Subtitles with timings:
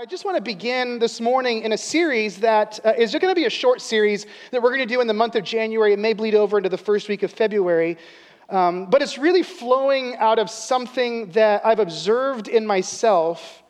[0.00, 3.34] I just want to begin this morning in a series that uh, is going to
[3.34, 5.92] be a short series that we're going to do in the month of January.
[5.92, 7.98] It may bleed over into the first week of February.
[8.48, 13.62] Um, but it's really flowing out of something that I've observed in myself.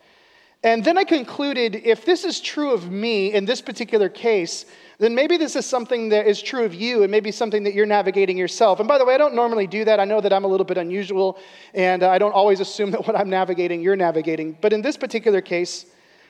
[0.63, 4.67] And then I concluded if this is true of me in this particular case,
[4.99, 7.87] then maybe this is something that is true of you and maybe something that you're
[7.87, 8.79] navigating yourself.
[8.79, 9.99] And by the way, I don't normally do that.
[9.99, 11.41] I know that I'm a little bit unusual
[11.75, 14.57] and I don't always assume that what I'm navigating, you're navigating.
[14.61, 15.87] But in this particular case,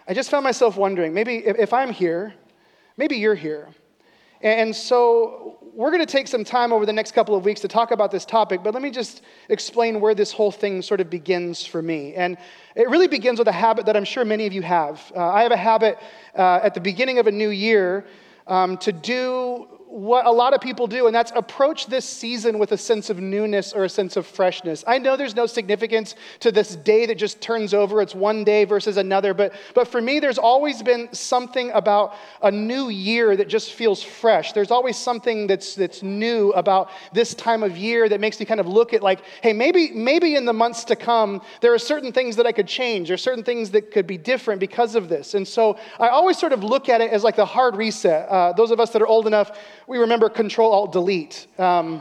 [0.08, 2.34] I just found myself wondering maybe if, I'm here,
[2.96, 3.68] maybe you're here.
[4.42, 7.68] And so we're going to take some time over the next couple of weeks to
[7.68, 11.10] talk about this topic, but let me just explain where this whole thing sort of
[11.10, 12.14] begins for me.
[12.14, 12.38] And
[12.74, 15.12] it really begins with a habit that I'm sure many of you have.
[15.14, 15.98] Uh, I have a habit
[16.34, 18.06] uh, at the beginning of a new year
[18.46, 22.70] um, to do what a lot of people do, and that's approach this season with
[22.70, 24.84] a sense of newness or a sense of freshness.
[24.86, 28.64] I know there's no significance to this day that just turns over, it's one day
[28.64, 33.48] versus another, but, but for me, there's always been something about a new year that
[33.48, 34.52] just feels fresh.
[34.52, 38.60] There's always something that's, that's new about this time of year that makes me kind
[38.60, 42.12] of look at, like, hey, maybe, maybe in the months to come, there are certain
[42.12, 45.34] things that I could change, are certain things that could be different because of this.
[45.34, 48.28] And so I always sort of look at it as like the hard reset.
[48.28, 49.58] Uh, those of us that are old enough,
[49.90, 51.48] we remember Control Alt Delete.
[51.58, 52.00] Um,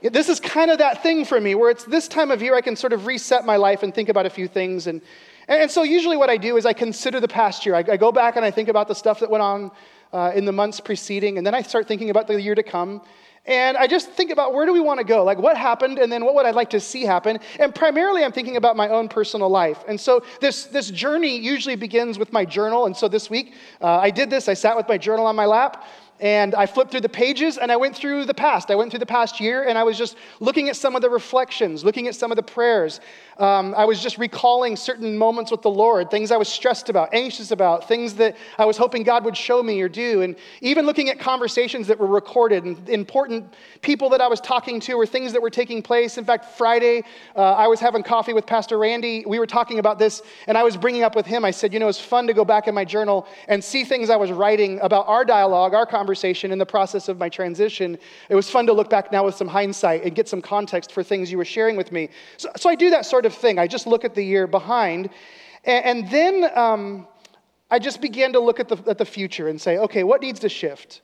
[0.00, 2.62] this is kind of that thing for me where it's this time of year I
[2.62, 4.86] can sort of reset my life and think about a few things.
[4.86, 5.02] And,
[5.48, 7.74] and so usually what I do is I consider the past year.
[7.74, 9.70] I, I go back and I think about the stuff that went on
[10.14, 13.02] uh, in the months preceding, and then I start thinking about the year to come.
[13.44, 15.24] And I just think about where do we want to go?
[15.24, 17.38] Like what happened, and then what would I like to see happen?
[17.58, 19.84] And primarily, I'm thinking about my own personal life.
[19.88, 22.86] And so this, this journey usually begins with my journal.
[22.86, 24.48] And so this week, uh, I did this.
[24.48, 25.84] I sat with my journal on my lap
[26.20, 28.70] and I flipped through the pages and I went through the past.
[28.70, 31.10] I went through the past year and I was just looking at some of the
[31.10, 33.00] reflections, looking at some of the prayers.
[33.38, 37.14] Um, I was just recalling certain moments with the Lord, things I was stressed about,
[37.14, 40.22] anxious about, things that I was hoping God would show me or do.
[40.22, 44.80] And even looking at conversations that were recorded and important people that I was talking
[44.80, 46.18] to or things that were taking place.
[46.18, 47.04] In fact, Friday,
[47.36, 49.24] uh, I was having coffee with Pastor Randy.
[49.24, 51.78] We were talking about this and I was bringing up with him, I said, you
[51.78, 54.80] know, it's fun to go back in my journal and see things I was writing
[54.80, 57.98] about our dialogue, our conversation conversation in the process of my transition.
[58.30, 61.02] It was fun to look back now with some hindsight and get some context for
[61.02, 62.08] things you were sharing with me.
[62.38, 63.58] So, so I do that sort of thing.
[63.58, 65.10] I just look at the year behind.
[65.64, 67.06] And, and then um,
[67.70, 70.40] I just began to look at the, at the future and say, okay, what needs
[70.40, 71.02] to shift?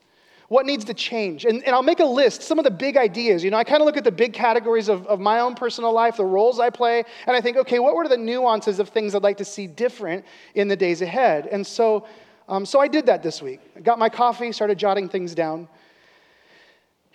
[0.48, 1.44] What needs to change?
[1.44, 3.44] And, and I'll make a list, some of the big ideas.
[3.44, 5.92] You know, I kind of look at the big categories of, of my own personal
[5.92, 9.14] life, the roles I play, and I think, okay, what were the nuances of things
[9.14, 11.46] I'd like to see different in the days ahead?
[11.52, 12.06] And so
[12.48, 13.60] um, so I did that this week.
[13.76, 15.68] I got my coffee, started jotting things down.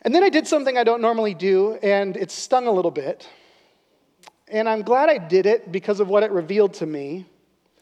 [0.01, 3.27] And then I did something I don't normally do, and it stung a little bit.
[4.47, 7.25] And I'm glad I did it because of what it revealed to me.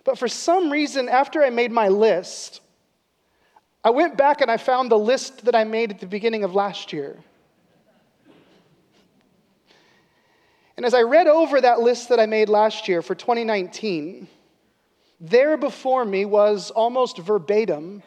[0.04, 2.62] But for some reason, after I made my list,
[3.84, 6.56] I went back and I found the list that I made at the beginning of
[6.56, 7.18] last year.
[10.76, 14.28] And as I read over that list that I made last year for 2019,
[15.20, 18.04] there before me was almost verbatim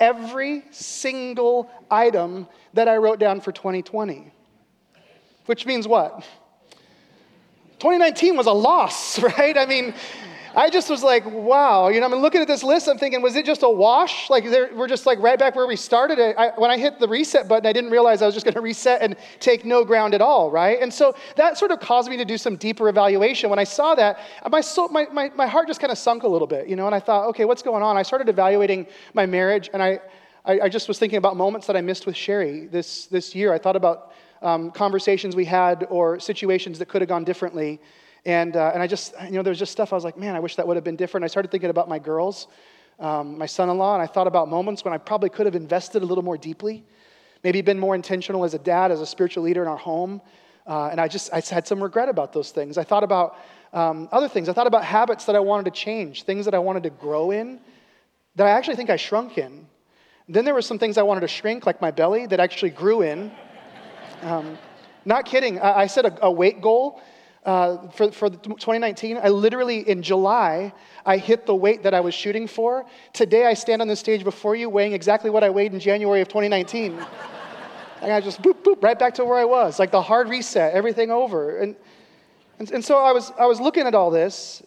[0.00, 4.32] every single item that I wrote down for 2020.
[5.46, 6.24] Which means what?
[7.78, 9.56] 2019 was a loss, right?
[9.56, 9.94] I mean,
[10.56, 11.88] I just was like, wow.
[11.88, 14.30] You know, I'm looking at this list, I'm thinking, was it just a wash?
[14.30, 16.18] Like, we're just like right back where we started.
[16.38, 18.60] I, when I hit the reset button, I didn't realize I was just going to
[18.60, 20.80] reset and take no ground at all, right?
[20.80, 23.50] And so that sort of caused me to do some deeper evaluation.
[23.50, 26.28] When I saw that, my, soul, my, my, my heart just kind of sunk a
[26.28, 27.96] little bit, you know, and I thought, okay, what's going on?
[27.96, 30.00] I started evaluating my marriage, and I,
[30.44, 33.52] I, I just was thinking about moments that I missed with Sherry this, this year.
[33.52, 37.80] I thought about um, conversations we had or situations that could have gone differently.
[38.26, 40.34] And, uh, and I just, you know, there was just stuff I was like, man,
[40.34, 41.24] I wish that would have been different.
[41.24, 42.48] I started thinking about my girls,
[42.98, 45.54] um, my son in law, and I thought about moments when I probably could have
[45.54, 46.84] invested a little more deeply,
[47.42, 50.22] maybe been more intentional as a dad, as a spiritual leader in our home.
[50.66, 52.78] Uh, and I just, I had some regret about those things.
[52.78, 53.36] I thought about
[53.74, 54.48] um, other things.
[54.48, 57.30] I thought about habits that I wanted to change, things that I wanted to grow
[57.30, 57.60] in,
[58.36, 59.66] that I actually think I shrunk in.
[60.26, 63.02] Then there were some things I wanted to shrink, like my belly, that actually grew
[63.02, 63.30] in.
[64.22, 64.56] Um,
[65.04, 65.60] not kidding.
[65.60, 67.02] I, I set a, a weight goal
[67.44, 70.72] uh, for, for 2019, I literally, in July,
[71.04, 72.86] I hit the weight that I was shooting for.
[73.12, 76.22] Today, I stand on the stage before you weighing exactly what I weighed in January
[76.22, 76.98] of 2019.
[78.02, 80.72] and I just boop, boop, right back to where I was, like the hard reset,
[80.72, 81.58] everything over.
[81.58, 81.76] And,
[82.58, 84.62] and, and so I was, I was looking at all this,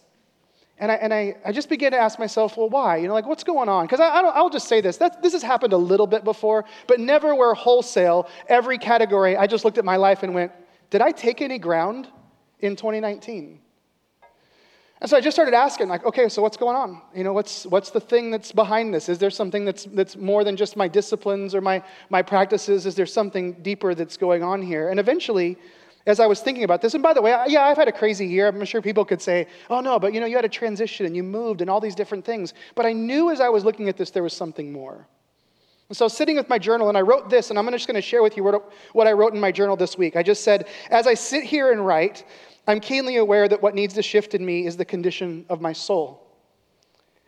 [0.80, 2.98] and I, and I, I just began to ask myself, well, why?
[2.98, 3.86] You know, like, what's going on?
[3.86, 4.98] Because I, I I'll just say this.
[4.98, 9.66] This has happened a little bit before, but never where wholesale, every category, I just
[9.66, 10.52] looked at my life and went,
[10.92, 12.08] did I take any ground?
[12.60, 13.60] In 2019.
[15.00, 17.02] And so I just started asking, like, okay, so what's going on?
[17.14, 19.10] You know, what's, what's the thing that's behind this?
[19.10, 22.88] Is there something that's, that's more than just my disciplines or my, my practices?
[22.88, 24.90] Is there something deeper that's going on here?
[24.90, 25.56] And eventually,
[26.08, 28.26] as I was thinking about this, and by the way, yeah, I've had a crazy
[28.26, 28.48] year.
[28.48, 31.16] I'm sure people could say, oh no, but you know, you had a transition and
[31.16, 32.56] you moved and all these different things.
[32.74, 35.06] But I knew as I was looking at this, there was something more.
[35.90, 38.02] And so, sitting with my journal, and I wrote this, and I'm just going to
[38.02, 40.18] share with you what I wrote in my journal this week.
[40.18, 42.26] I just said, as I sit here and write,
[42.68, 45.72] I'm keenly aware that what needs to shift in me is the condition of my
[45.72, 46.24] soul.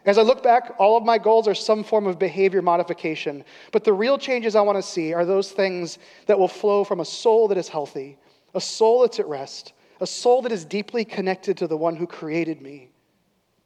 [0.06, 3.84] As I look back, all of my goals are some form of behavior modification, but
[3.84, 7.06] the real changes I want to see are those things that will flow from a
[7.06, 8.18] soul that is healthy,
[8.54, 12.08] a soul that's at rest, a soul that is deeply connected to the one who
[12.08, 12.90] created me.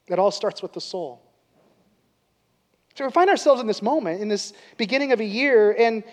[0.06, 1.22] It all starts with the soul.
[2.94, 6.04] So we find ourselves in this moment, in this beginning of a year, and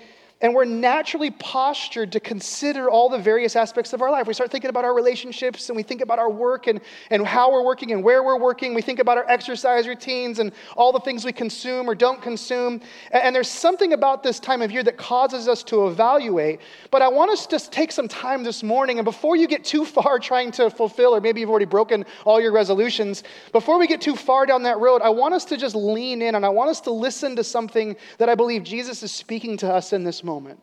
[0.42, 4.26] and we're naturally postured to consider all the various aspects of our life.
[4.26, 7.52] We start thinking about our relationships and we think about our work and, and how
[7.52, 8.74] we're working and where we're working.
[8.74, 12.82] We think about our exercise routines and all the things we consume or don't consume.
[13.12, 16.62] And, and there's something about this time of year that causes us to evaluate.
[16.90, 19.86] But I want us to take some time this morning, and before you get too
[19.92, 24.02] far trying to fulfill, or maybe you've already broken all your resolutions, before we get
[24.02, 26.72] too far down that road, I want us to just lean in and I want
[26.72, 30.24] us to listen to something that I believe Jesus is speaking to us in this
[30.24, 30.60] moment moment.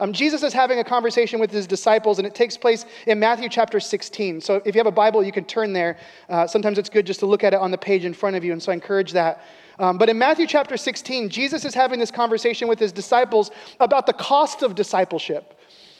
[0.00, 3.48] Um, Jesus is having a conversation with his disciples, and it takes place in Matthew
[3.48, 4.40] chapter 16.
[4.40, 5.96] So if you have a Bible, you can turn there.
[6.28, 8.44] Uh, sometimes it's good just to look at it on the page in front of
[8.44, 9.42] you, and so I encourage that.
[9.78, 14.06] Um, but in Matthew chapter 16, Jesus is having this conversation with his disciples about
[14.06, 15.57] the cost of discipleship.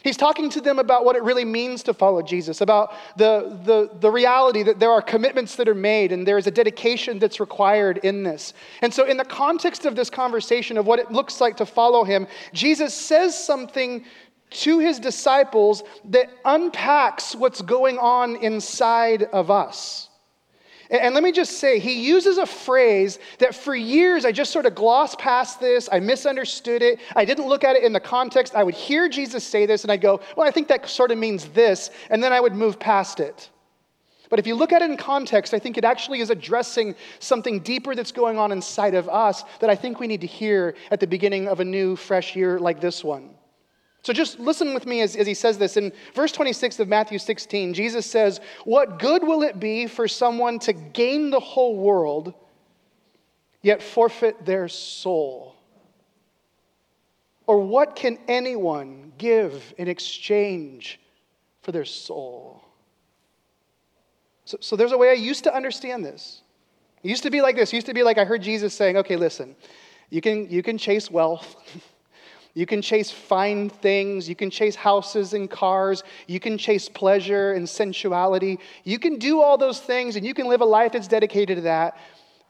[0.09, 3.91] He's talking to them about what it really means to follow Jesus, about the, the,
[4.01, 7.41] the reality that there are commitments that are made and there is a dedication that's
[7.41, 8.55] required in this.
[8.81, 12.05] And so, in the context of this conversation of what it looks like to follow
[12.05, 14.03] him, Jesus says something
[14.49, 20.08] to his disciples that unpacks what's going on inside of us.
[20.90, 24.64] And let me just say, he uses a phrase that for years I just sort
[24.64, 25.87] of glossed past this.
[25.93, 26.99] I misunderstood it.
[27.14, 28.55] I didn't look at it in the context.
[28.55, 31.19] I would hear Jesus say this and I'd go, well, I think that sort of
[31.19, 31.90] means this.
[32.08, 33.50] And then I would move past it.
[34.31, 37.61] But if you look at it in context, I think it actually is addressing something
[37.61, 41.00] deeper that's going on inside of us that I think we need to hear at
[41.00, 43.38] the beginning of a new, fresh year like this one.
[44.09, 45.77] So just listen with me as, as he says this.
[45.77, 50.59] In verse 26 of Matthew 16, Jesus says, What good will it be for someone
[50.61, 52.33] to gain the whole world,
[53.61, 55.57] yet forfeit their soul?
[57.47, 60.99] Or what can anyone give in exchange
[61.61, 62.63] for their soul?
[64.47, 66.41] So, so there's a way I used to understand this.
[67.03, 67.75] It used to be like this.
[67.75, 69.55] It used to be like I heard Jesus saying, okay, listen,
[70.09, 71.57] you can, you can chase wealth.
[72.59, 74.29] You can chase fine things.
[74.29, 76.03] You can chase houses and cars.
[76.27, 78.59] You can chase pleasure and sensuality.
[78.83, 81.63] You can do all those things and you can live a life that's dedicated to
[81.63, 81.97] that.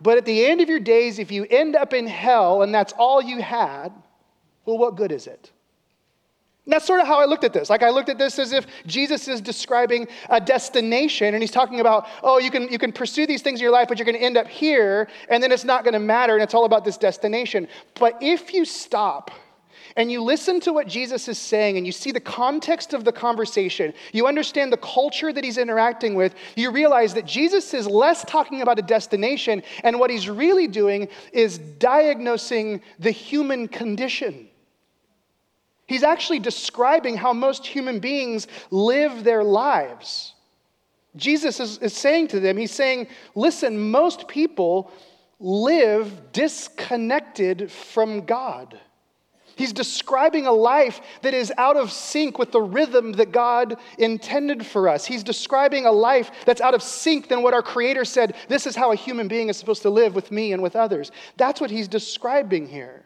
[0.01, 2.95] But at the end of your days, if you end up in hell and that's
[2.95, 3.91] all you had,
[4.65, 5.53] well, what good is it?
[6.65, 7.69] And that's sort of how I looked at this.
[7.69, 11.81] Like I looked at this as if Jesus is describing a destination and he's talking
[11.81, 14.17] about, oh, you can, you can pursue these things in your life, but you're going
[14.17, 16.87] to end up here and then it's not going to matter and it's all about
[16.87, 17.69] this destination.
[18.01, 19.31] But if you stop
[19.99, 23.11] and you listen to what Jesus is saying and you see the context of the
[23.11, 28.25] conversation, you understand the culture that he's interacting with, you realize that Jesus is less
[28.25, 34.49] talking about a destination, and what he's really doing is diagnosing the human condition.
[35.89, 40.35] He's actually describing how most human beings live their lives.
[41.17, 44.93] Jesus is, is saying to them, He's saying, listen, most people
[45.41, 48.79] live disconnected from God.
[49.59, 54.65] He's describing a life that is out of sync with the rhythm that God intended
[54.65, 55.05] for us.
[55.05, 58.77] He's describing a life that's out of sync than what our Creator said this is
[58.77, 61.11] how a human being is supposed to live with me and with others.
[61.37, 63.05] That's what he's describing here.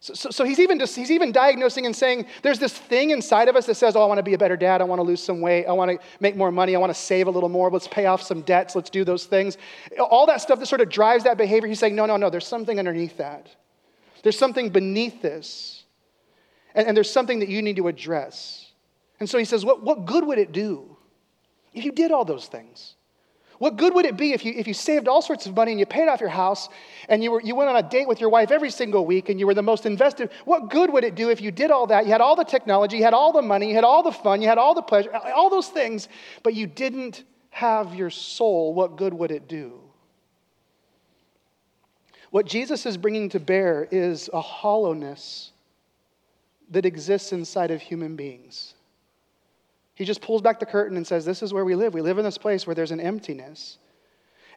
[0.00, 3.54] So, so, so, he's, even he's even diagnosing and saying there's this thing inside of
[3.54, 4.80] us that says, Oh, I want to be a better dad.
[4.80, 5.66] I want to lose some weight.
[5.66, 6.74] I want to make more money.
[6.74, 7.70] I want to save a little more.
[7.70, 8.74] Let's pay off some debts.
[8.74, 9.56] Let's do those things.
[10.00, 11.68] All that stuff that sort of drives that behavior.
[11.68, 12.30] He's saying, No, no, no.
[12.30, 13.54] There's something underneath that.
[14.22, 15.84] There's something beneath this,
[16.74, 18.70] and, and there's something that you need to address.
[19.20, 20.96] And so he says, what, what good would it do
[21.72, 22.94] if you did all those things?
[23.58, 25.78] What good would it be if you, if you saved all sorts of money and
[25.78, 26.68] you paid off your house
[27.08, 29.38] and you, were, you went on a date with your wife every single week and
[29.38, 30.30] you were the most invested?
[30.44, 32.04] What good would it do if you did all that?
[32.04, 34.42] You had all the technology, you had all the money, you had all the fun,
[34.42, 36.08] you had all the pleasure, all those things,
[36.42, 38.74] but you didn't have your soul.
[38.74, 39.81] What good would it do?
[42.32, 45.52] What Jesus is bringing to bear is a hollowness
[46.70, 48.72] that exists inside of human beings.
[49.94, 51.92] He just pulls back the curtain and says, This is where we live.
[51.92, 53.76] We live in this place where there's an emptiness.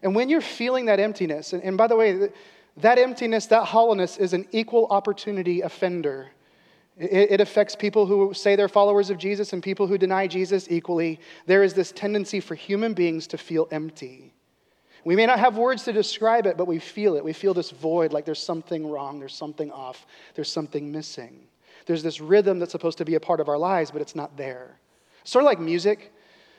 [0.02, 2.30] And when you're feeling that emptiness, and, and by the way,
[2.78, 6.28] that emptiness, that hollowness is an equal opportunity offender.
[6.96, 10.66] It, it, affects people who say they're followers of Jesus and people who deny Jesus
[10.70, 11.20] equally.
[11.44, 14.32] There is this tendency for human beings to feel empty.
[15.06, 17.22] We may not have words to describe it, but we feel it.
[17.22, 21.46] We feel this void, like there's something wrong, there's something off, there's something missing.
[21.86, 24.36] There's this rhythm that's supposed to be a part of our lives, but it's not
[24.36, 24.80] there.
[25.22, 26.12] Sort of like music.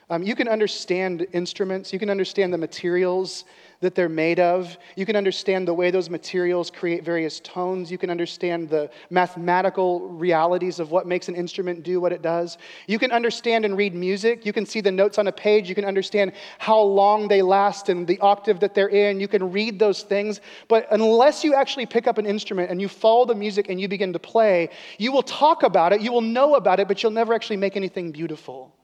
[0.10, 3.44] Um, you can understand instruments, you can understand the materials
[3.82, 4.78] that they're made of.
[4.96, 7.92] You can understand the way those materials create various tones.
[7.92, 12.58] You can understand the mathematical realities of what makes an instrument do what it does.
[12.88, 14.46] You can understand and read music.
[14.46, 15.70] You can see the notes on a page.
[15.70, 19.20] You can understand how long they last and the octave that they're in.
[19.20, 20.42] You can read those things.
[20.68, 23.88] But unless you actually pick up an instrument and you follow the music and you
[23.88, 27.12] begin to play, you will talk about it, you will know about it, but you'll
[27.12, 28.76] never actually make anything beautiful.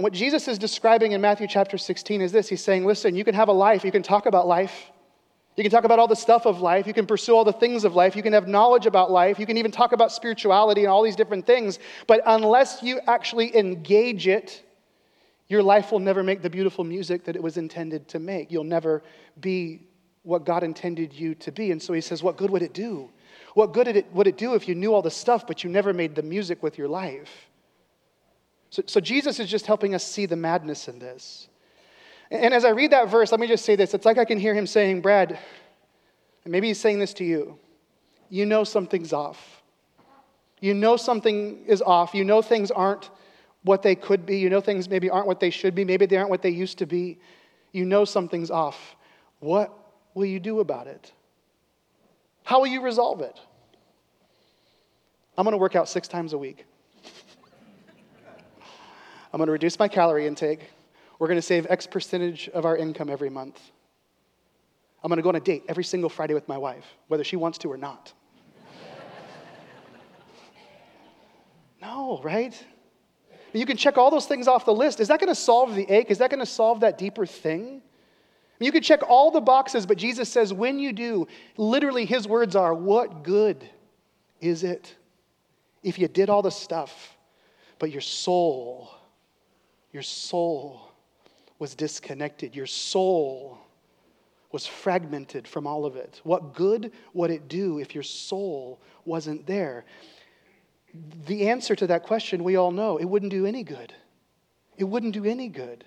[0.00, 3.22] And what Jesus is describing in Matthew chapter 16 is this He's saying, listen, you
[3.22, 4.90] can have a life, you can talk about life.
[5.56, 6.86] You can talk about all the stuff of life.
[6.86, 8.16] You can pursue all the things of life.
[8.16, 9.38] You can have knowledge about life.
[9.38, 11.78] You can even talk about spirituality and all these different things.
[12.06, 14.62] But unless you actually engage it,
[15.48, 18.50] your life will never make the beautiful music that it was intended to make.
[18.50, 19.02] You'll never
[19.38, 19.82] be
[20.22, 21.72] what God intended you to be.
[21.72, 23.10] And so he says, What good would it do?
[23.52, 26.14] What good would it do if you knew all the stuff, but you never made
[26.14, 27.49] the music with your life?
[28.70, 31.48] So, so Jesus is just helping us see the madness in this.
[32.30, 33.92] And as I read that verse, let me just say this.
[33.92, 35.38] It's like I can hear him saying, Brad,
[36.44, 37.58] and maybe he's saying this to you.
[38.28, 39.62] You know something's off.
[40.60, 42.14] You know something is off.
[42.14, 43.10] You know things aren't
[43.64, 44.38] what they could be.
[44.38, 45.84] You know things maybe aren't what they should be.
[45.84, 47.18] Maybe they aren't what they used to be.
[47.72, 48.96] You know something's off.
[49.40, 49.76] What
[50.14, 51.12] will you do about it?
[52.44, 53.38] How will you resolve it?
[55.36, 56.66] I'm going to work out six times a week.
[59.32, 60.70] I'm going to reduce my calorie intake.
[61.18, 63.60] We're going to save X percentage of our income every month.
[65.02, 67.36] I'm going to go on a date every single Friday with my wife, whether she
[67.36, 68.12] wants to or not.
[71.80, 72.62] no, right?
[73.52, 75.00] You can check all those things off the list.
[75.00, 76.10] Is that going to solve the ache?
[76.10, 77.82] Is that going to solve that deeper thing?
[78.58, 82.54] You can check all the boxes, but Jesus says, when you do, literally his words
[82.54, 83.68] are, What good
[84.40, 84.94] is it
[85.82, 87.16] if you did all the stuff,
[87.78, 88.90] but your soul
[89.92, 90.92] your soul
[91.58, 92.54] was disconnected.
[92.56, 93.58] Your soul
[94.52, 96.20] was fragmented from all of it.
[96.24, 99.84] What good would it do if your soul wasn't there?
[101.26, 103.94] The answer to that question we all know it wouldn't do any good.
[104.76, 105.84] It wouldn't do any good.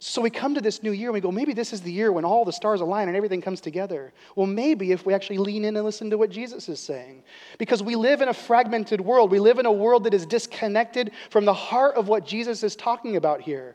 [0.00, 2.12] So we come to this new year and we go, maybe this is the year
[2.12, 4.12] when all the stars align and everything comes together.
[4.36, 7.24] Well, maybe if we actually lean in and listen to what Jesus is saying.
[7.58, 9.32] Because we live in a fragmented world.
[9.32, 12.76] We live in a world that is disconnected from the heart of what Jesus is
[12.76, 13.74] talking about here.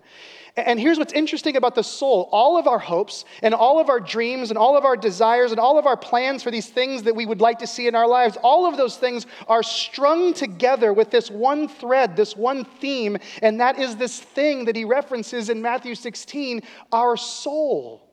[0.55, 3.99] And here's what's interesting about the soul all of our hopes and all of our
[3.99, 7.15] dreams and all of our desires and all of our plans for these things that
[7.15, 10.93] we would like to see in our lives, all of those things are strung together
[10.93, 15.49] with this one thread, this one theme, and that is this thing that he references
[15.49, 18.07] in Matthew 16 our soul.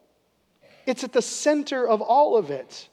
[0.86, 2.88] It's at the center of all of it.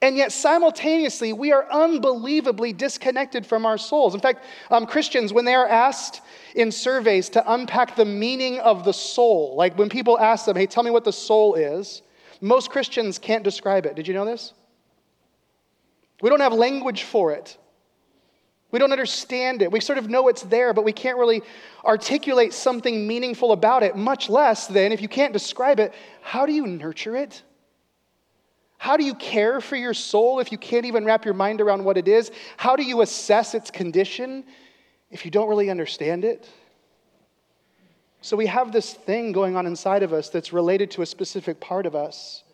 [0.00, 4.14] And yet, simultaneously, we are unbelievably disconnected from our souls.
[4.14, 6.20] In fact, um, Christians, when they are asked
[6.54, 10.66] in surveys to unpack the meaning of the soul, like when people ask them, hey,
[10.66, 12.02] tell me what the soul is,
[12.40, 13.96] most Christians can't describe it.
[13.96, 14.52] Did you know this?
[16.20, 17.56] We don't have language for it.
[18.70, 19.72] We don't understand it.
[19.72, 21.42] We sort of know it's there, but we can't really
[21.84, 26.52] articulate something meaningful about it, much less than if you can't describe it, how do
[26.52, 27.42] you nurture it?
[28.78, 31.84] How do you care for your soul if you can't even wrap your mind around
[31.84, 32.30] what it is?
[32.56, 34.44] How do you assess its condition
[35.10, 36.48] if you don't really understand it?
[38.20, 41.60] So we have this thing going on inside of us that's related to a specific
[41.60, 42.44] part of us.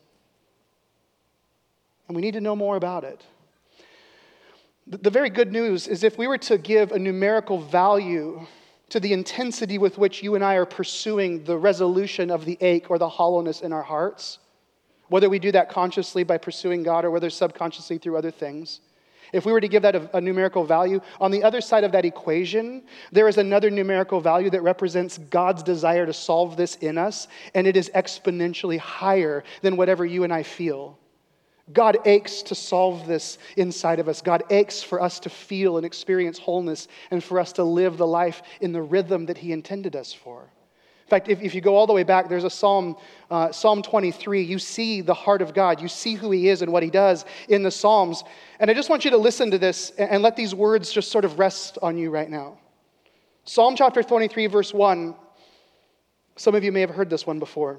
[2.08, 3.22] And we need to know more about it.
[4.86, 8.46] The very good news is if we were to give a numerical value
[8.90, 12.90] to the intensity with which you and I are pursuing the resolution of the ache
[12.90, 14.38] or the hollowness in our hearts,
[15.08, 18.80] whether we do that consciously by pursuing God or whether subconsciously through other things.
[19.32, 21.90] If we were to give that a, a, numerical value, on the other side of
[21.92, 26.96] that equation, there is another numerical value that represents God's desire to solve this in
[26.96, 30.98] us, and it is exponentially higher than whatever you and I feel.
[31.72, 34.20] God aches to solve this inside of us.
[34.20, 38.06] God aches for us to feel and experience wholeness and for us to live the
[38.06, 40.50] life in the rhythm that He intended us for.
[41.04, 42.96] In fact, if, if you go all the way back, there's a Psalm,
[43.30, 44.42] uh, Psalm 23.
[44.42, 45.82] You see the heart of God.
[45.82, 48.24] You see who He is and what He does in the Psalms.
[48.58, 51.12] And I just want you to listen to this and, and let these words just
[51.12, 52.58] sort of rest on you right now.
[53.44, 55.14] Psalm chapter 23, verse 1.
[56.36, 57.78] Some of you may have heard this one before.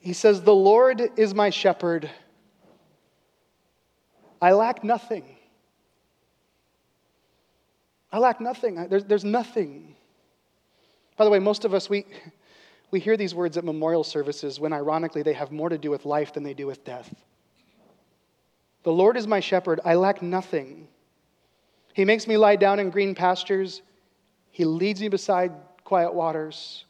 [0.00, 2.10] He says, The Lord is my shepherd.
[4.40, 5.36] I lack nothing.
[8.10, 8.88] I lack nothing.
[8.88, 9.94] There's, there's nothing.
[11.16, 12.06] By the way, most of us, we,
[12.90, 16.04] we hear these words at memorial services when ironically they have more to do with
[16.04, 17.14] life than they do with death.
[18.82, 19.80] The Lord is my shepherd.
[19.84, 20.88] I lack nothing.
[21.94, 23.82] He makes me lie down in green pastures.
[24.50, 25.52] He leads me beside
[25.84, 26.84] quiet waters.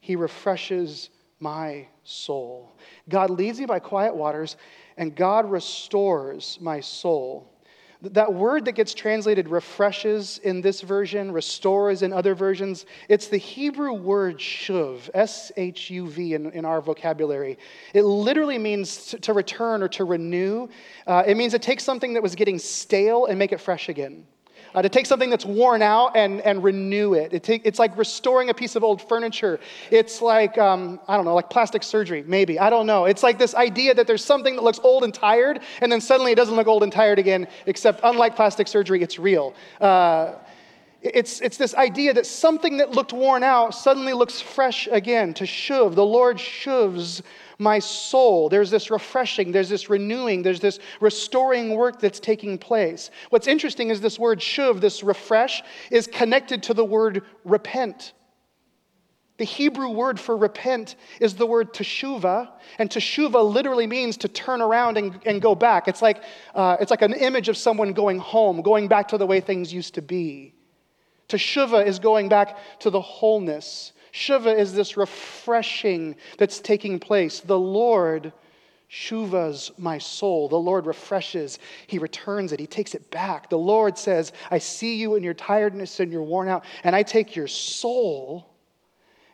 [0.00, 1.10] He refreshes
[1.40, 2.72] my soul.
[3.08, 4.56] God leads me by quiet waters,
[4.96, 7.51] and God restores my soul.
[8.02, 13.36] That word that gets translated refreshes in this version, restores in other versions, it's the
[13.36, 17.58] Hebrew word shuv, S H U V in, in our vocabulary.
[17.94, 20.68] It literally means to, to return or to renew.
[21.06, 24.26] Uh, it means to take something that was getting stale and make it fresh again
[24.74, 27.32] uh, to take something that's worn out and, and renew it.
[27.32, 29.60] it take, it's like restoring a piece of old furniture.
[29.90, 32.58] It's like, um, I don't know, like plastic surgery, maybe.
[32.58, 33.04] I don't know.
[33.04, 36.32] It's like this idea that there's something that looks old and tired, and then suddenly
[36.32, 39.54] it doesn't look old and tired again, except unlike plastic surgery, it's real.
[39.80, 40.34] Uh,
[41.02, 45.34] it's, it's this idea that something that looked worn out suddenly looks fresh again.
[45.34, 47.22] To shuv, the Lord shuvs
[47.62, 48.48] my soul.
[48.48, 53.10] There's this refreshing, there's this renewing, there's this restoring work that's taking place.
[53.30, 58.12] What's interesting is this word shuv, this refresh, is connected to the word repent.
[59.38, 64.60] The Hebrew word for repent is the word teshuva, and teshuva literally means to turn
[64.60, 65.88] around and, and go back.
[65.88, 66.22] It's like,
[66.54, 69.72] uh, it's like an image of someone going home, going back to the way things
[69.72, 70.54] used to be.
[71.28, 73.92] Teshuva is going back to the wholeness.
[74.12, 77.40] Shuva is this refreshing that's taking place.
[77.40, 78.32] The Lord
[78.90, 80.48] shuvas my soul.
[80.48, 81.58] The Lord refreshes.
[81.86, 82.60] He returns it.
[82.60, 83.48] He takes it back.
[83.48, 87.02] The Lord says, I see you in your tiredness and you're worn out, and I
[87.02, 88.48] take your soul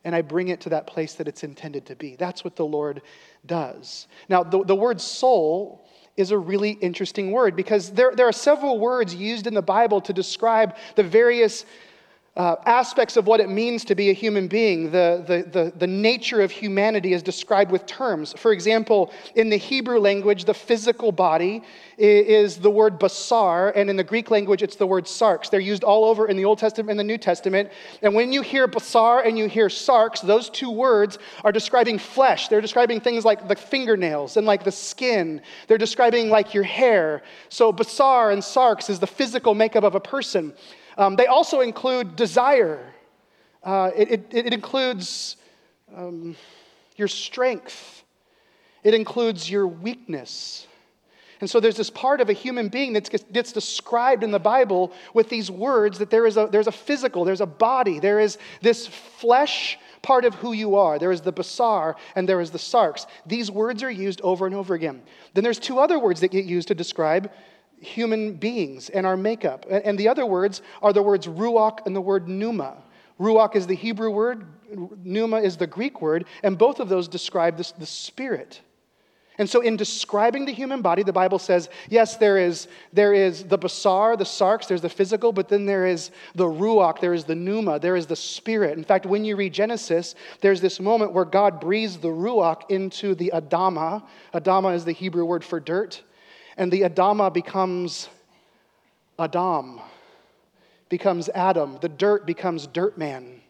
[0.04, 2.14] and I bring it to that place that it's intended to be.
[2.14, 3.02] That's what the Lord
[3.44, 4.06] does.
[4.28, 5.85] Now, the, the word soul
[6.16, 10.00] is a really interesting word because there, there are several words used in the Bible
[10.02, 11.67] to describe the various
[12.38, 14.92] uh, aspects of what it means to be a human being.
[14.92, 18.32] The, the, the, the, nature of humanity is described with terms.
[18.38, 21.64] For example, in the Hebrew language, the physical body
[21.98, 25.50] is the word basar, and in the Greek language, it's the word sarx.
[25.50, 27.72] They're used all over in the Old Testament and the New Testament.
[28.02, 32.46] And when you hear basar and you hear sarx, those two words are describing flesh.
[32.46, 35.42] They're describing things like the fingernails and like the skin.
[35.66, 37.22] They're describing like your hair.
[37.48, 40.52] So basar and sarx is the physical makeup of a person.
[40.99, 42.84] Um, they also include desire,
[43.63, 45.37] uh, it, it, it, includes
[45.97, 46.34] um,
[46.97, 48.02] your strength,
[48.82, 50.67] it includes your weakness.
[51.41, 54.93] And so there's this part of a human being that gets described in the Bible
[55.15, 58.39] with these words that there is a, there's a physical, there's a body, there is
[58.61, 60.99] this flesh part of who you are.
[60.99, 63.06] There is the basar and there is the sarx.
[63.25, 65.02] These words are used over and over again.
[65.34, 67.30] Then there's two other words that get used to describe
[67.80, 69.67] human beings and our makeup.
[69.71, 72.76] And the other words are the words ruach and the word pneuma.
[73.21, 74.47] Ruach is the Hebrew word,
[75.04, 78.60] pneuma is the Greek word, and both of those describe the spirit.
[79.38, 83.45] And so, in describing the human body, the Bible says, yes, there is, there is
[83.45, 87.23] the basar, the sarx, there's the physical, but then there is the ruach, there is
[87.23, 88.76] the pneuma, there is the spirit.
[88.76, 93.14] In fact, when you read Genesis, there's this moment where God breathes the ruach into
[93.14, 94.02] the Adama.
[94.34, 96.02] Adama is the Hebrew word for dirt
[96.58, 98.08] and the Adama becomes
[99.18, 99.80] Adam,
[100.88, 101.78] becomes Adam.
[101.80, 103.40] The dirt becomes dirt man,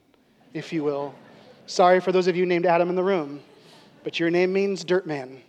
[0.53, 1.14] if you will.
[1.66, 3.40] Sorry for those of you named Adam in the room,
[4.05, 5.40] but your name means dirt man.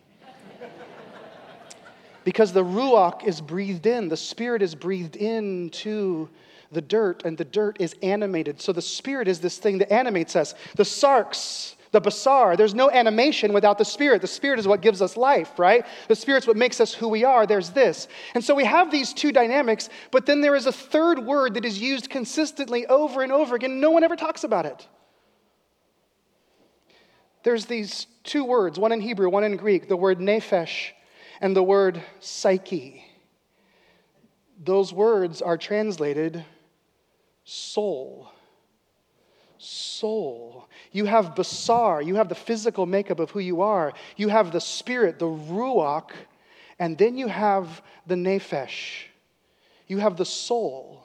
[2.24, 6.30] because the Ruach is breathed in, the Spirit is breathed into
[6.72, 8.62] the dirt, and the dirt is animated.
[8.62, 10.56] So the Spirit is this thing that animates us.
[10.76, 14.22] The sarx, the basar, there's no animation without the Spirit.
[14.22, 15.86] The Spirit is what gives us life, right?
[16.08, 17.48] The Spirit's what makes us who we are.
[17.48, 18.08] There's this.
[18.36, 21.66] And so we have these two dynamics, but then there is a third word that
[21.66, 23.80] is used consistently over and over again.
[23.80, 24.88] No one ever talks about it.
[27.44, 30.92] There's these two words, one in Hebrew, one in Greek, the word nephesh
[31.42, 33.04] and the word psyche.
[34.62, 36.46] Those words are translated
[37.46, 38.32] soul.
[39.60, 40.68] Soul.
[40.92, 43.94] You have basar, you have the physical makeup of who you are.
[44.16, 46.12] You have the spirit, the ruach,
[46.80, 49.04] and then you have the nephesh.
[49.88, 51.04] You have the soul.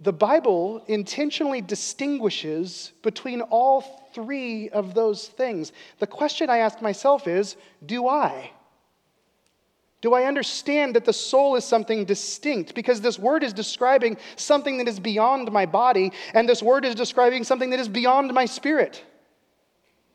[0.00, 3.80] The Bible intentionally distinguishes between all
[4.12, 5.72] three of those things.
[6.00, 8.50] The question I ask myself is do I?
[10.04, 12.74] Do I understand that the soul is something distinct?
[12.74, 16.94] Because this word is describing something that is beyond my body, and this word is
[16.94, 19.02] describing something that is beyond my spirit.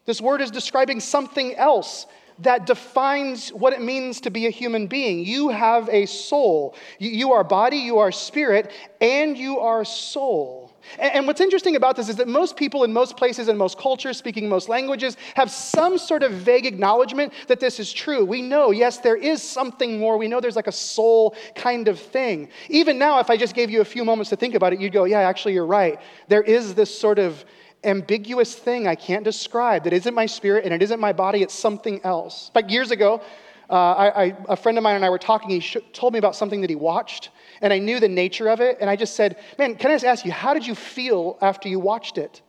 [0.05, 2.05] This word is describing something else
[2.37, 5.25] that defines what it means to be a human being.
[5.25, 6.75] You have a soul.
[6.99, 8.71] You are body, you are spirit,
[9.01, 10.58] and you are soul.
[10.97, 14.17] And what's interesting about this is that most people in most places and most cultures,
[14.17, 18.25] speaking most languages, have some sort of vague acknowledgement that this is true.
[18.25, 20.17] We know, yes, there is something more.
[20.17, 22.49] We know there's like a soul kind of thing.
[22.69, 24.93] Even now, if I just gave you a few moments to think about it, you'd
[24.93, 25.99] go, yeah, actually, you're right.
[26.27, 27.43] There is this sort of
[27.83, 31.53] ambiguous thing I can't describe that isn't my spirit and it isn't my body, it's
[31.53, 32.51] something else.
[32.53, 33.21] Like years ago,
[33.69, 35.49] uh, I, I, a friend of mine and I were talking.
[35.49, 37.29] He sh- told me about something that he watched
[37.61, 38.77] and I knew the nature of it.
[38.79, 41.67] And I just said, Man, can I just ask you, how did you feel after
[41.69, 42.41] you watched it?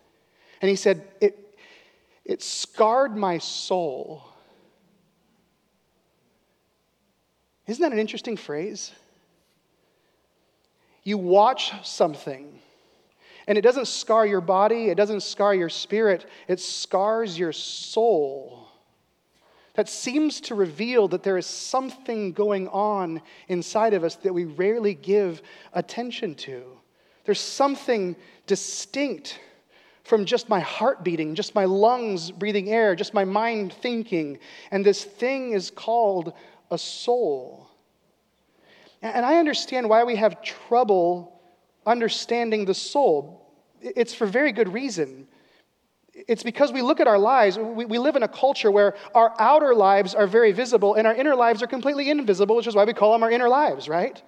[0.61, 1.59] And he said, It,
[2.25, 4.25] it scarred my soul.
[7.67, 8.93] Isn't that an interesting phrase?
[11.03, 12.59] You watch something,
[13.47, 18.70] and it doesn't scar your body, it doesn't scar your spirit, it scars your soul
[19.81, 24.45] that seems to reveal that there is something going on inside of us that we
[24.45, 25.41] rarely give
[25.73, 26.63] attention to.
[27.25, 28.15] There's something
[28.47, 29.41] distinct
[30.05, 34.39] from just my heart beating, just my lungs breathing air, just my mind thinking.
[34.71, 36.35] And this thing is called
[36.71, 37.67] a soul.
[39.01, 41.41] And I understand why we have trouble
[41.87, 43.51] understanding the soul.
[43.81, 45.27] It's for very good reason.
[46.29, 49.35] It's because we look at our lives, we, we live in a culture where our
[49.39, 52.85] outer lives are very visible and our inner lives are completely invisible, which is why
[52.85, 54.23] we call them our inner lives, right?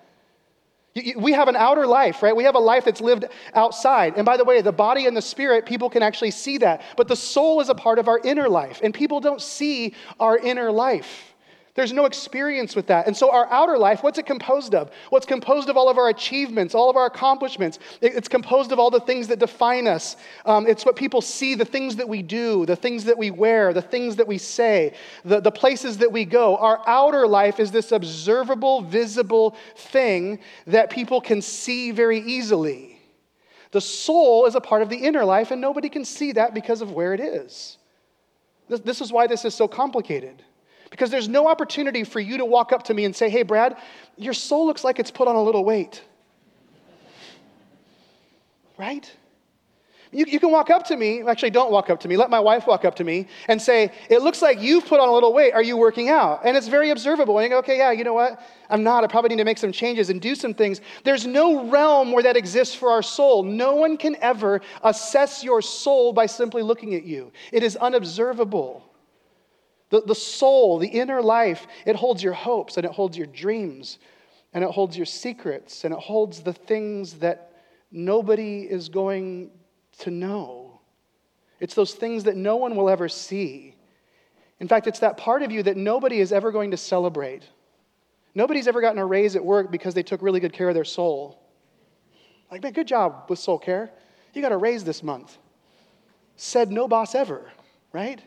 [1.17, 2.37] We have an outer life, right?
[2.37, 3.25] We have a life that's lived
[3.55, 4.15] outside.
[4.17, 6.83] And by the way, the body and the spirit, people can actually see that.
[6.99, 10.37] But the soul is a part of our inner life, and people don't see our
[10.37, 11.32] inner life.
[11.75, 13.07] There's no experience with that.
[13.07, 14.91] And so, our outer life, what's it composed of?
[15.09, 17.79] What's composed of all of our achievements, all of our accomplishments?
[18.03, 20.17] It's composed of all the things that define us.
[20.45, 23.73] Um, it's what people see, the things that we do, the things that we wear,
[23.73, 26.59] the things that we say, the, the places that we go.
[26.59, 33.01] Our outer life is this observable, visible thing that people can see very easily.
[33.71, 36.83] The soul is a part of the inner life, and nobody can see that because
[36.83, 37.79] of where it is.
[38.69, 40.43] This, this is why this is so complicated.
[40.93, 43.79] Because there's no opportunity for you to walk up to me and say, hey, Brad,
[44.19, 46.05] your soul looks like it's put on a little weight.
[48.77, 49.11] Right?
[50.11, 52.41] You, you, can walk up to me, actually, don't walk up to me, let my
[52.41, 55.33] wife walk up to me and say, It looks like you've put on a little
[55.33, 55.55] weight.
[55.55, 56.43] Are you working out?
[56.45, 57.39] And it's very observable.
[57.39, 58.39] And you go, Okay, yeah, you know what?
[58.69, 59.03] I'm not.
[59.03, 60.83] I probably need to make some changes and do some things.
[61.05, 63.43] There's no realm where that exists for our soul.
[63.43, 68.92] No one can ever assess your soul by simply looking at you, it is unobservable.
[69.93, 73.99] The, the soul, the inner life, it holds your hopes and it holds your dreams
[74.55, 77.53] and it holds your secrets and it holds the things that
[77.91, 79.51] nobody is going
[79.99, 80.81] to know.
[81.61, 83.77] It's those things that no one will ever see.
[84.61, 87.43] In fact, it's that part of you that nobody is ever going to celebrate.
[88.35, 90.87] Nobody's ever gotten a raise at work because they took really good care of their
[90.87, 91.39] soul.
[92.51, 93.91] Like, man, good job with soul care.
[94.33, 95.37] You got a raise this month.
[96.37, 97.53] Said no boss ever,
[97.93, 98.23] right?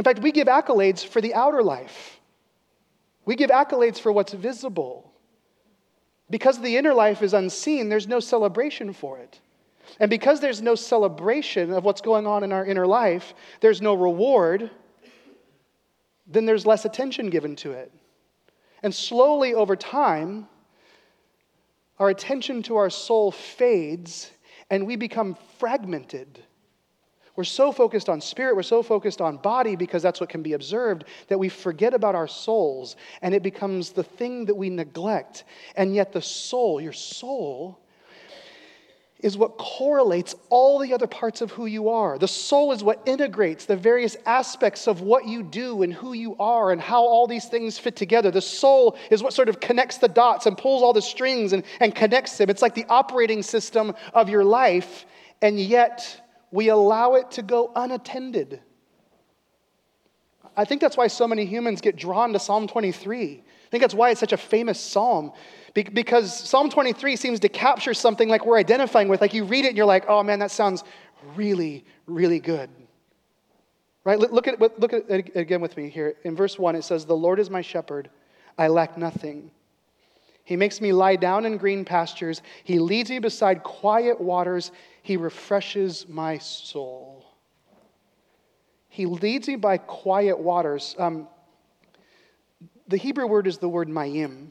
[0.00, 2.20] In fact, we give accolades for the outer life,
[3.26, 5.12] we give accolades for what's visible.
[6.30, 9.40] Because the inner life is unseen, there's no celebration for it.
[9.98, 13.92] And because there's no celebration of what's going on in our inner life, there's no
[13.92, 14.70] reward,
[16.26, 17.92] then there's less attention given to it.
[18.82, 20.48] And slowly over time,
[21.98, 24.30] our attention to our soul fades
[24.70, 26.42] and we become fragmented
[27.40, 30.52] we're so focused on spirit, we're so focused on body because that's what can be
[30.52, 35.44] observed that we forget about our souls and it becomes the thing that we neglect.
[35.74, 37.78] And yet, the soul, your soul,
[39.20, 42.18] is what correlates all the other parts of who you are.
[42.18, 46.36] The soul is what integrates the various aspects of what you do and who you
[46.38, 48.30] are and how all these things fit together.
[48.30, 51.64] The soul is what sort of connects the dots and pulls all the strings and,
[51.80, 52.50] and connects them.
[52.50, 55.06] It's like the operating system of your life,
[55.40, 58.60] and yet we allow it to go unattended.
[60.56, 63.42] I think that's why so many humans get drawn to Psalm 23.
[63.42, 65.32] I think that's why it's such a famous psalm.
[65.74, 69.20] Because Psalm 23 seems to capture something like we're identifying with.
[69.20, 70.82] Like you read it and you're like, oh man, that sounds
[71.36, 72.68] really, really good.
[74.02, 74.18] Right?
[74.18, 76.16] Look at, look at again with me here.
[76.24, 78.10] In verse 1, it says, The Lord is my shepherd,
[78.58, 79.50] I lack nothing.
[80.50, 82.42] He makes me lie down in green pastures.
[82.64, 84.72] He leads me beside quiet waters.
[85.00, 87.24] He refreshes my soul.
[88.88, 90.96] He leads me by quiet waters.
[90.98, 91.28] Um,
[92.88, 94.48] the Hebrew word is the word mayim.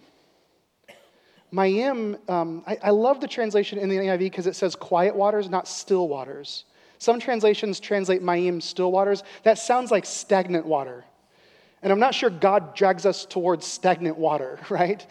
[1.51, 5.49] Mayim, um, I, I love the translation in the NIV because it says quiet waters,
[5.49, 6.63] not still waters.
[6.99, 9.21] Some translations translate mayim still waters.
[9.43, 11.03] That sounds like stagnant water.
[11.83, 15.05] And I'm not sure God drags us towards stagnant water, right?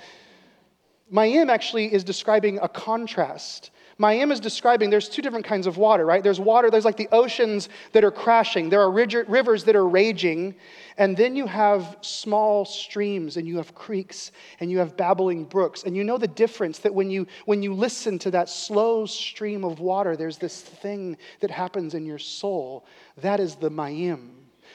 [1.13, 3.71] Mayim actually is describing a contrast.
[3.99, 6.23] Mayim is describing there's two different kinds of water, right?
[6.23, 10.55] There's water, there's like the oceans that are crashing, there are rivers that are raging,
[10.99, 15.83] and then you have small streams and you have creeks and you have babbling brooks.
[15.83, 19.65] And you know the difference that when you when you listen to that slow stream
[19.65, 22.87] of water, there's this thing that happens in your soul.
[23.17, 24.29] That is the Mayim.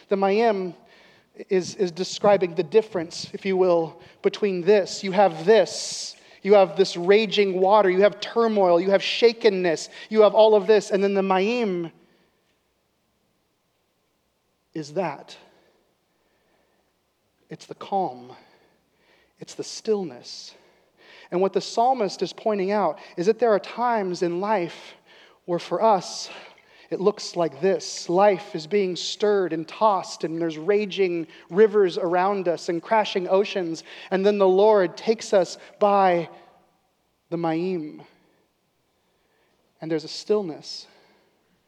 [0.10, 0.76] The Mayim
[1.50, 5.04] is, is describing the difference, if you will, between this.
[5.04, 10.22] You have this you have this raging water, you have turmoil, you have shakenness, you
[10.22, 10.92] have all of this.
[10.92, 11.92] And then the Ma'im
[14.74, 15.36] is that.
[17.50, 18.34] It's the calm,
[19.40, 20.54] it's the stillness.
[21.32, 24.94] And what the psalmist is pointing out is that there are times in life
[25.46, 26.30] where for us,
[26.94, 32.48] it looks like this life is being stirred and tossed, and there's raging rivers around
[32.48, 33.84] us and crashing oceans.
[34.12, 36.30] And then the Lord takes us by
[37.30, 38.06] the Ma'im.
[39.82, 40.88] And there's a stillness.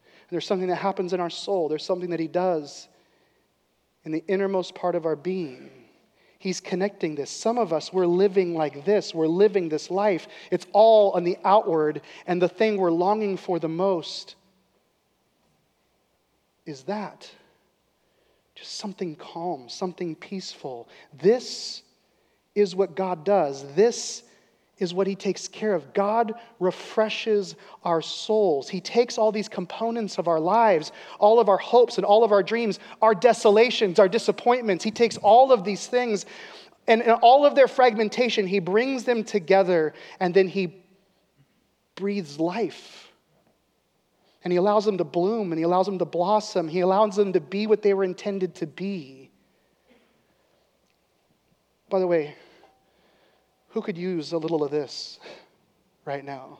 [0.05, 2.87] And There's something that happens in our soul, there's something that He does
[4.03, 5.71] in the innermost part of our being.
[6.37, 7.31] He's connecting this.
[7.31, 9.15] Some of us, we're living like this.
[9.15, 10.27] We're living this life.
[10.51, 14.35] It's all on the outward, and the thing we're longing for the most
[16.65, 17.29] is that.
[18.55, 20.87] Just something calm, something peaceful.
[21.13, 21.83] This
[22.55, 23.65] is what God does.
[23.75, 24.23] This
[24.77, 25.93] is what he takes care of.
[25.93, 28.67] God refreshes our souls.
[28.67, 32.31] He takes all these components of our lives, all of our hopes and all of
[32.31, 34.83] our dreams, our desolations, our disappointments.
[34.83, 36.25] He takes all of these things
[36.87, 40.83] and in all of their fragmentation, he brings them together and then he
[41.95, 43.04] breathes life
[44.45, 46.67] and He allows them to bloom and He allows them to blossom.
[46.67, 49.31] He allows them to be what they were intended to be.
[51.89, 52.35] By the way,
[53.69, 55.19] who could use a little of this
[56.05, 56.59] right now?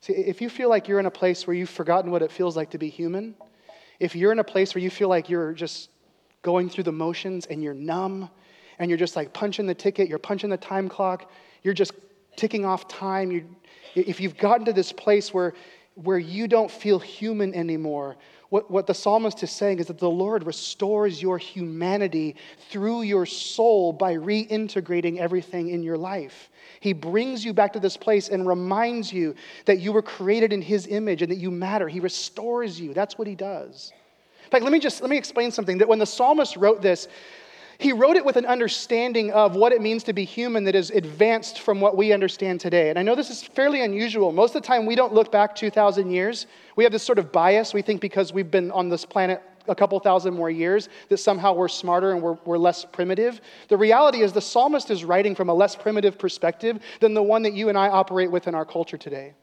[0.00, 2.56] See, if you feel like you're in a place where you've forgotten what it feels
[2.56, 3.36] like to be human,
[4.00, 5.90] if you're in a place where you feel like you're just
[6.42, 8.30] going through the motions and you're numb
[8.80, 11.30] and you're just like punching the ticket, you're punching the time clock,
[11.62, 11.92] you're just
[12.36, 13.44] ticking off time, you
[13.96, 15.54] if you've gotten to this place where,
[15.94, 18.16] where you don't feel human anymore,
[18.50, 22.36] what, what the psalmist is saying is that the Lord restores your humanity
[22.70, 26.50] through your soul by reintegrating everything in your life.
[26.78, 30.62] He brings you back to this place and reminds you that you were created in
[30.62, 31.88] His image and that you matter.
[31.88, 32.94] He restores you.
[32.94, 33.92] That's what He does.
[34.44, 35.78] In fact, let me just let me explain something.
[35.78, 37.08] That when the psalmist wrote this,
[37.78, 40.90] he wrote it with an understanding of what it means to be human that is
[40.90, 42.90] advanced from what we understand today.
[42.90, 44.32] And I know this is fairly unusual.
[44.32, 46.46] Most of the time, we don't look back 2,000 years.
[46.76, 47.74] We have this sort of bias.
[47.74, 51.52] We think because we've been on this planet a couple thousand more years that somehow
[51.52, 53.40] we're smarter and we're, we're less primitive.
[53.68, 57.42] The reality is, the psalmist is writing from a less primitive perspective than the one
[57.42, 59.34] that you and I operate with in our culture today.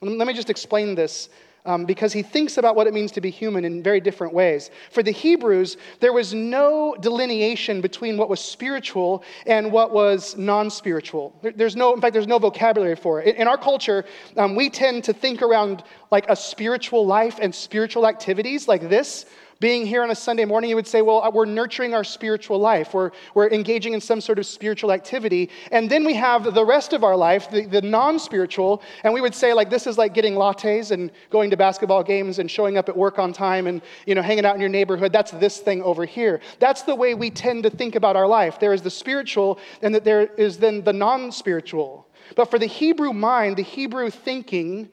[0.00, 1.28] Let me just explain this
[1.64, 4.70] um, because he thinks about what it means to be human in very different ways.
[4.90, 10.70] For the Hebrews, there was no delineation between what was spiritual and what was non
[10.70, 11.34] spiritual.
[11.42, 13.34] There, there's no, in fact, there's no vocabulary for it.
[13.34, 14.04] In, in our culture,
[14.36, 19.26] um, we tend to think around like a spiritual life and spiritual activities like this
[19.62, 22.58] being here on a Sunday morning, you would say, well, uh, we're nurturing our spiritual
[22.58, 22.92] life.
[22.92, 25.50] We're, we're engaging in some sort of spiritual activity.
[25.70, 29.20] And then we have the rest of our life, the, the non spiritual, and we
[29.20, 32.76] would say, like, this is like getting lattes and going to basketball games and showing
[32.76, 35.12] up at work on time and, you know, hanging out in your neighborhood.
[35.12, 36.40] That's this thing over here.
[36.58, 38.58] That's the way we tend to think about our life.
[38.58, 42.08] There is the spiritual, and that there is then the non spiritual.
[42.34, 44.90] But for the Hebrew mind, the Hebrew thinking,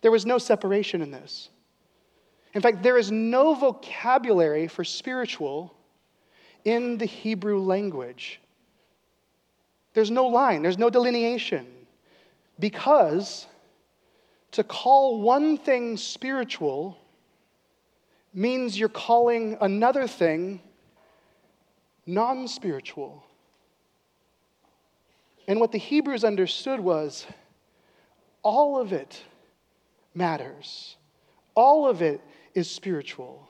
[0.00, 1.48] there was no separation in this.
[2.54, 5.74] In fact, there is no vocabulary for spiritual
[6.64, 8.40] in the Hebrew language.
[9.94, 11.66] There's no line, there's no delineation.
[12.58, 13.46] Because
[14.52, 16.98] to call one thing spiritual
[18.34, 20.60] means you're calling another thing
[22.06, 23.24] non spiritual.
[25.48, 27.26] And what the Hebrews understood was
[28.42, 29.22] all of it
[30.14, 30.96] matters,
[31.54, 32.20] all of it
[32.54, 33.48] is spiritual.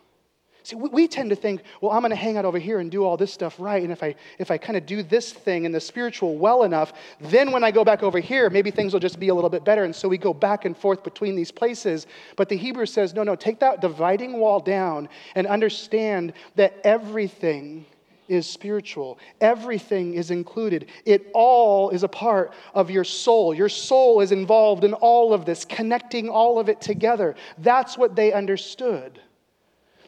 [0.65, 3.05] See, we tend to think, well, I'm going to hang out over here and do
[3.05, 3.83] all this stuff right.
[3.83, 6.93] And if I, if I kind of do this thing in the spiritual well enough,
[7.21, 9.65] then when I go back over here, maybe things will just be a little bit
[9.65, 9.83] better.
[9.83, 12.07] And so we go back and forth between these places.
[12.37, 17.85] But the Hebrew says, no, no, take that dividing wall down and understand that everything
[18.33, 19.19] is spiritual.
[19.41, 20.87] Everything is included.
[21.05, 23.53] It all is a part of your soul.
[23.55, 27.35] Your soul is involved in all of this, connecting all of it together.
[27.59, 29.21] That's what they understood.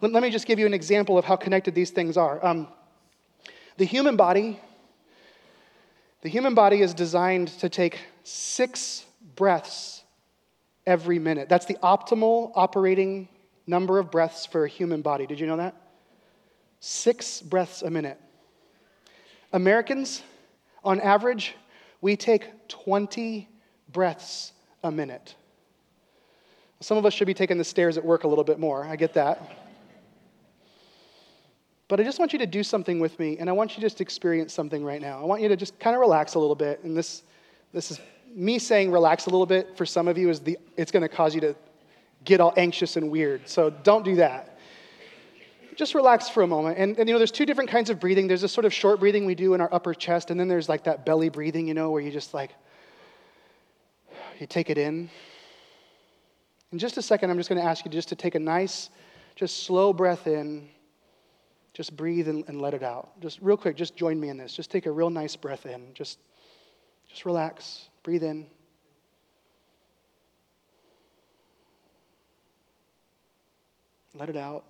[0.00, 2.44] Let, let me just give you an example of how connected these things are.
[2.44, 2.66] Um,
[3.76, 4.58] the human body,
[6.22, 9.04] the human body is designed to take six
[9.36, 10.02] breaths
[10.86, 11.50] every minute.
[11.50, 13.28] That's the optimal operating
[13.66, 15.26] number of breaths for a human body.
[15.26, 15.83] Did you know that?
[16.86, 18.20] Six breaths a minute.
[19.54, 20.22] Americans,
[20.84, 21.56] on average,
[22.02, 23.48] we take 20
[23.90, 25.34] breaths a minute.
[26.80, 28.84] Some of us should be taking the stairs at work a little bit more.
[28.84, 29.50] I get that.
[31.88, 33.86] But I just want you to do something with me, and I want you to
[33.86, 35.18] just experience something right now.
[35.18, 36.84] I want you to just kind of relax a little bit.
[36.84, 37.22] And this,
[37.72, 38.00] this is
[38.34, 41.08] me saying relax a little bit for some of you is the, it's going to
[41.08, 41.56] cause you to
[42.24, 43.48] get all anxious and weird.
[43.48, 44.53] So don't do that
[45.76, 46.78] just relax for a moment.
[46.78, 48.26] And, and, you know, there's two different kinds of breathing.
[48.28, 50.68] There's this sort of short breathing we do in our upper chest, and then there's
[50.68, 52.50] like that belly breathing, you know, where you just like,
[54.38, 55.10] you take it in.
[56.72, 58.90] In just a second, I'm just going to ask you just to take a nice,
[59.36, 60.68] just slow breath in.
[61.72, 63.20] Just breathe and, and let it out.
[63.20, 64.54] Just real quick, just join me in this.
[64.54, 65.92] Just take a real nice breath in.
[65.92, 66.20] Just,
[67.08, 67.88] just relax.
[68.04, 68.46] Breathe in.
[74.14, 74.64] Let it out.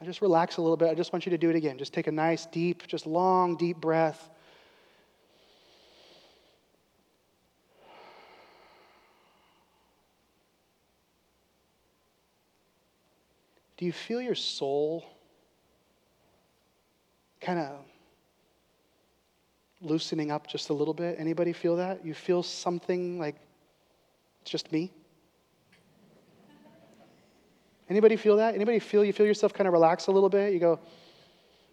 [0.00, 0.88] I just relax a little bit.
[0.88, 1.76] I just want you to do it again.
[1.76, 4.30] Just take a nice, deep, just long, deep breath.
[13.76, 15.04] Do you feel your soul
[17.40, 17.76] kind of
[19.80, 21.16] loosening up just a little bit?
[21.18, 22.04] Anybody feel that?
[22.04, 23.36] You feel something like
[24.42, 24.92] it's just me?
[27.88, 28.54] Anybody feel that?
[28.54, 30.52] Anybody feel you feel yourself kind of relax a little bit?
[30.52, 30.78] You go,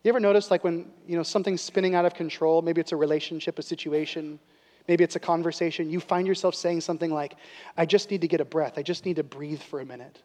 [0.04, 2.96] you ever notice like when you know something's spinning out of control, maybe it's a
[2.96, 4.40] relationship, a situation,
[4.88, 7.36] maybe it's a conversation, you find yourself saying something like,
[7.76, 10.22] I just need to get a breath, I just need to breathe for a minute.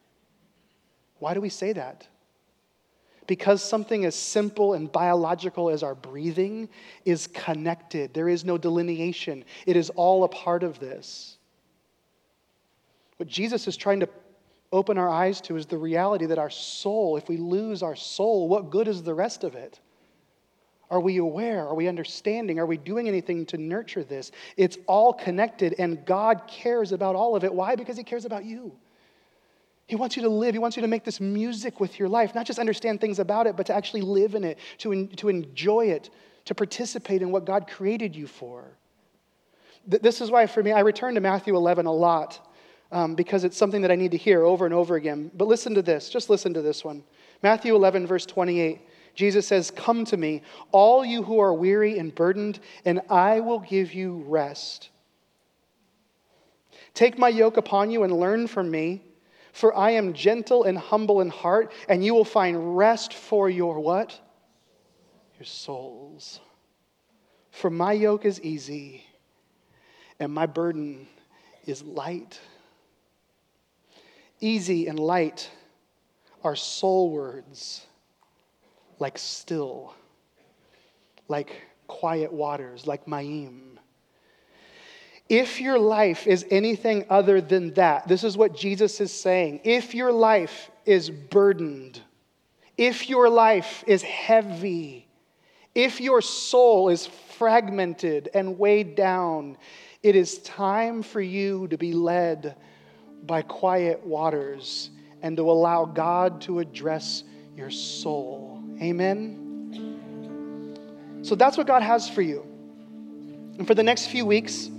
[1.19, 2.07] Why do we say that?
[3.27, 6.69] Because something as simple and biological as our breathing
[7.05, 8.13] is connected.
[8.13, 9.45] There is no delineation.
[9.67, 11.37] It is all a part of this.
[13.19, 14.09] What Jesus is trying to
[14.73, 18.49] open our eyes to is the reality that our soul, if we lose our soul,
[18.49, 19.81] what good is the rest of it?
[20.91, 21.67] Are we aware?
[21.67, 22.59] Are we understanding?
[22.59, 24.33] Are we doing anything to nurture this?
[24.57, 27.53] It's all connected, and God cares about all of it.
[27.53, 27.77] Why?
[27.77, 28.73] Because He cares about you.
[29.87, 30.55] He wants you to live.
[30.55, 33.47] He wants you to make this music with your life, not just understand things about
[33.47, 36.11] it, but to actually live in it, to, to enjoy it,
[36.45, 38.65] to participate in what God created you for.
[39.87, 42.50] This is why, for me, I return to Matthew 11 a lot
[42.93, 45.31] um, because it's something that I need to hear over and over again.
[45.35, 46.09] But listen to this.
[46.09, 47.05] Just listen to this one.
[47.43, 48.81] Matthew 11, verse 28.
[49.15, 53.61] Jesus says, Come to me, all you who are weary and burdened, and I will
[53.61, 54.91] give you rest.
[56.95, 59.03] Take my yoke upon you and learn from me,
[59.53, 63.81] for I am gentle and humble in heart, and you will find rest for your
[63.81, 64.19] what?
[65.39, 66.41] Your souls.
[67.51, 69.05] For my yoke is easy,
[70.19, 71.07] and my burden
[71.67, 72.41] is light.
[74.41, 75.51] Easy and light
[76.43, 77.87] are soul words
[78.99, 79.95] like still,
[81.29, 81.53] like
[81.87, 83.79] quiet waters, like Mayim.
[85.29, 89.61] If your life is anything other than that, this is what Jesus is saying.
[89.65, 92.01] If your life is burdened,
[92.77, 95.07] if your life is heavy,
[95.75, 99.57] if your soul is fragmented and weighed down,
[100.03, 102.57] it is time for you to be led
[103.27, 104.91] by quiet waters
[105.23, 107.25] and to allow God to address
[107.57, 108.63] your soul.
[108.81, 109.47] Amen?
[111.23, 112.47] So that's what God has for you.
[113.59, 114.71] And for the next few weeks,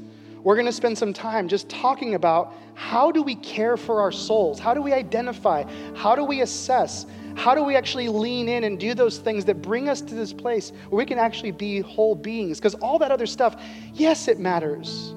[0.44, 4.12] we're going to spend some time just talking about how do we care for our
[4.12, 4.60] souls?
[4.60, 5.66] How do we identify?
[5.96, 7.06] How do we assess?
[7.36, 10.34] How do we actually lean in and do those things that bring us to this
[10.34, 12.58] place where we can actually be whole beings?
[12.58, 13.62] Because all that other stuff,
[13.94, 15.14] yes, it matters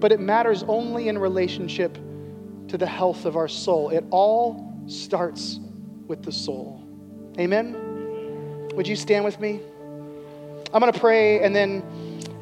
[0.00, 1.94] but it matters only in relationship
[2.68, 3.90] to the health of our soul.
[3.90, 5.60] It all starts
[6.06, 6.82] with the soul.
[7.38, 8.68] Amen?
[8.74, 9.60] Would you stand with me?
[10.72, 11.82] I'm going to pray, and then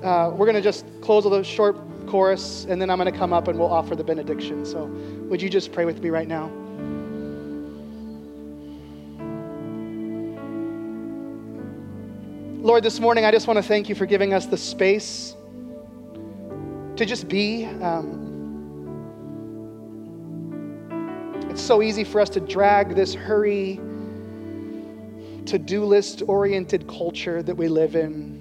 [0.03, 3.19] uh, we're going to just close with a short chorus, and then I'm going to
[3.19, 4.65] come up and we'll offer the benediction.
[4.65, 4.85] So,
[5.29, 6.51] would you just pray with me right now?
[12.61, 15.35] Lord, this morning I just want to thank you for giving us the space
[16.99, 17.65] to just be.
[17.65, 18.27] Um,
[21.49, 23.77] it's so easy for us to drag this hurry,
[25.47, 28.37] to do list oriented culture that we live in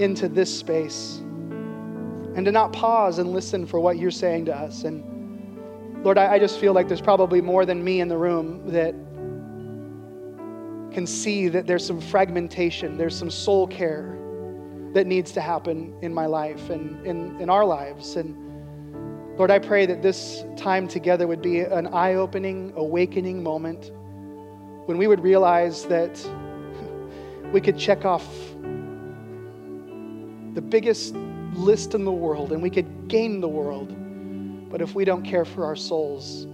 [0.00, 4.84] into this space and to not pause and listen for what you're saying to us.
[4.84, 8.62] And Lord, I, I just feel like there's probably more than me in the room
[8.72, 8.94] that
[10.92, 14.18] can see that there's some fragmentation, there's some soul care
[14.94, 18.14] that needs to happen in my life and in, in our lives.
[18.16, 23.90] And Lord, I pray that this time together would be an eye opening, awakening moment
[24.86, 26.24] when we would realize that
[27.52, 28.26] we could check off
[30.54, 31.14] the biggest
[31.54, 33.92] list in the world and we could gain the world.
[34.70, 36.46] But if we don't care for our souls,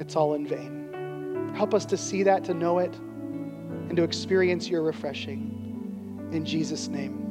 [0.00, 1.52] it's all in vain.
[1.54, 6.28] Help us to see that, to know it, and to experience your refreshing.
[6.32, 7.25] In Jesus' name,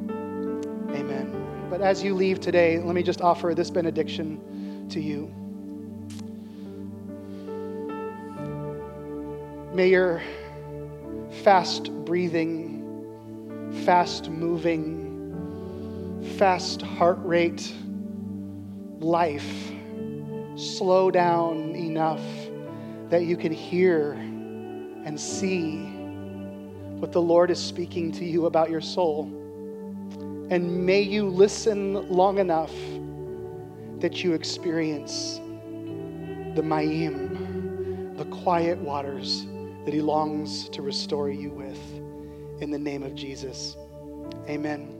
[0.96, 1.66] amen.
[1.70, 5.32] But as you leave today, let me just offer this benediction to you.
[9.74, 10.22] May your
[11.42, 15.04] fast breathing, fast moving,
[16.38, 17.74] fast heart rate
[19.00, 19.70] life
[20.56, 22.22] slow down enough
[23.10, 25.76] that you can hear and see
[26.98, 29.45] what the Lord is speaking to you about your soul.
[30.48, 32.72] And may you listen long enough
[34.00, 35.40] that you experience
[36.54, 39.46] the Mayim, the quiet waters
[39.84, 41.80] that He longs to restore you with.
[42.62, 43.76] In the name of Jesus,
[44.48, 44.95] amen.